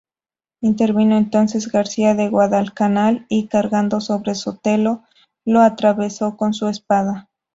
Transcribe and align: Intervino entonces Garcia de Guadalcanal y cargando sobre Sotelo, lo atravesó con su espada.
Intervino 0.63 1.15
entonces 1.15 1.71
Garcia 1.71 2.15
de 2.15 2.27
Guadalcanal 2.27 3.27
y 3.29 3.47
cargando 3.47 4.01
sobre 4.01 4.33
Sotelo, 4.33 5.03
lo 5.45 5.61
atravesó 5.61 6.37
con 6.37 6.55
su 6.55 6.67
espada. 6.69 7.29